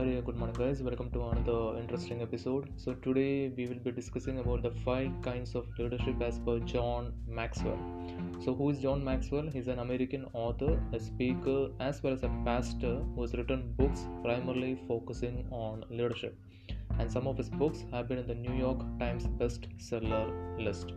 [0.00, 0.80] very good morning, guys.
[0.82, 2.70] Welcome to another interesting episode.
[2.76, 7.12] So, today we will be discussing about the five kinds of leadership as per John
[7.28, 7.78] Maxwell.
[8.42, 9.50] So, who is John Maxwell?
[9.52, 14.06] He's an American author, a speaker, as well as a pastor who has written books
[14.22, 16.34] primarily focusing on leadership.
[16.98, 20.24] And some of his books have been in the New York Times bestseller
[20.58, 20.94] list.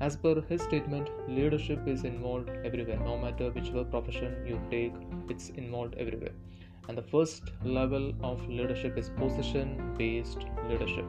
[0.00, 4.94] As per his statement, leadership is involved everywhere, no matter whichever profession you take,
[5.28, 6.32] it's involved everywhere.
[6.88, 11.04] And the first level of leadership is position based leadership.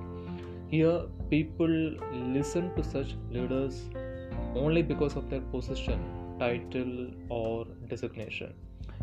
[0.68, 1.68] Here, people
[2.14, 3.90] listen to such leaders
[4.56, 6.00] only because of their position,
[6.40, 8.54] title, or designation.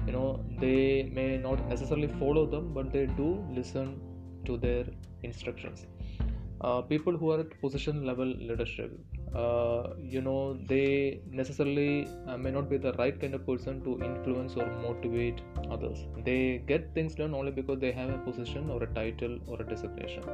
[0.07, 4.01] You know, they may not necessarily follow them, but they do listen
[4.47, 4.84] to their
[5.23, 5.87] instructions.
[6.62, 8.93] Uh, people who are at position level leadership
[9.34, 13.98] uh, you know they necessarily uh, may not be the right kind of person to
[14.05, 16.06] influence or motivate others.
[16.25, 19.67] They get things done only because they have a position or a title or a
[19.67, 20.25] designation.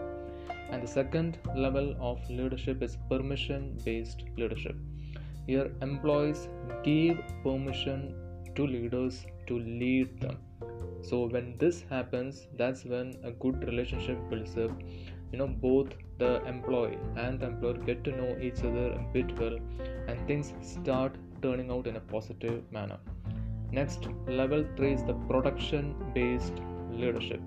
[0.71, 4.77] And the second level of leadership is permission based leadership.
[5.47, 6.49] Here employees
[6.83, 8.15] give permission
[8.57, 10.39] to leaders to lead them.
[11.03, 14.73] So when this happens that's when a good relationship builds up.
[15.33, 19.39] You know both the employee and the employer get to know each other a bit
[19.39, 19.57] well
[20.09, 22.99] and things start turning out in a positive manner.
[23.71, 26.55] Next level 3 is the production based
[26.91, 27.41] leadership.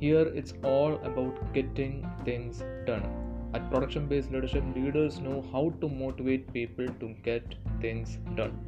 [0.00, 3.04] Here it's all about getting things done.
[3.54, 8.58] At production based leadership leaders know how to motivate people to get things done.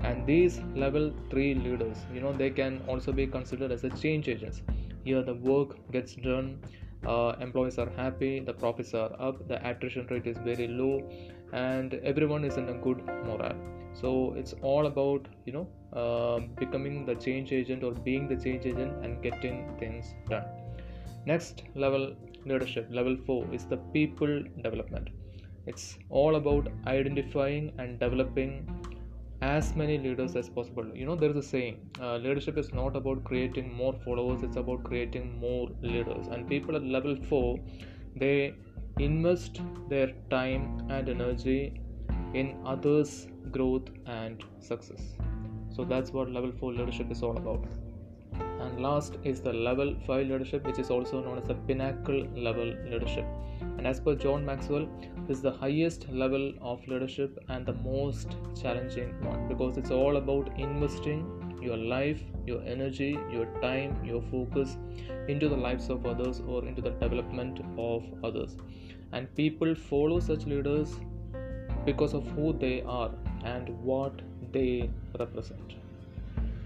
[0.00, 4.28] And these level 3 leaders you know they can also be considered as a change
[4.28, 4.62] agents.
[5.04, 6.58] Here the work gets done
[7.06, 11.00] uh, employees are happy the profits are up the attrition rate is very low
[11.52, 13.56] and everyone is in a good morale.
[13.92, 18.66] So it's all about you know uh, becoming the change agent or being the change
[18.66, 20.44] agent and getting things done.
[21.26, 22.88] Next level leadership.
[22.90, 25.08] Level 4 is the people development.
[25.66, 28.66] It's all about identifying and developing
[29.42, 30.86] as many leaders as possible.
[30.94, 34.56] You know there is a saying uh, leadership is not about creating more followers it's
[34.56, 36.26] about creating more leaders.
[36.28, 37.58] And people at level 4
[38.16, 38.54] they
[38.98, 41.80] invest their time and energy
[42.34, 45.14] in others growth and success.
[45.74, 47.64] So that's what level 4 leadership is all about
[48.38, 52.74] and last is the level 5 leadership which is also known as the pinnacle level
[52.90, 53.24] leadership.
[53.60, 54.88] And as per john maxwell
[55.26, 60.16] this is the highest level of leadership and the most challenging one because it's all
[60.16, 61.22] about investing
[61.62, 64.76] your life your energy your time your focus
[65.28, 68.56] into the lives of others or into the development of others.
[69.12, 70.94] And people follow such leaders
[71.84, 73.10] because of who they are
[73.44, 75.74] and what they represent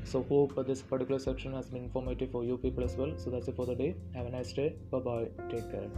[0.04, 3.14] so hope this particular section has been informative for you people as well.
[3.16, 3.96] So that's it for the day.
[4.14, 4.76] Have a nice day.
[4.90, 5.28] Bye bye.
[5.50, 5.88] Take care.